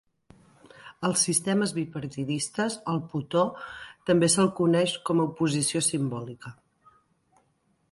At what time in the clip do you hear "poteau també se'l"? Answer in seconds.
3.13-4.51